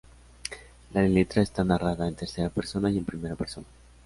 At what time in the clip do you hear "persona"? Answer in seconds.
2.49-2.89, 3.35-3.67